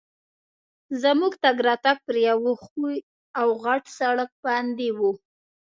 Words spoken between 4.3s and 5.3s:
باندي وو.